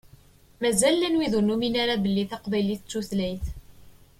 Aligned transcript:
Mazal 0.61 0.95
llan 0.99 1.17
wid 1.19 1.33
ur 1.37 1.43
numin 1.47 1.75
ara 1.83 1.95
belli 2.03 2.25
taqbaylit 2.31 2.81
d 2.85 2.87
tutlayt. 2.89 3.45